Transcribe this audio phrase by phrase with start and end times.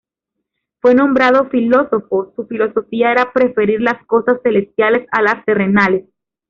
[0.79, 6.05] Fue nombrado "filósofo": su filosofía era preferir las cosas celestiales a las terrenales.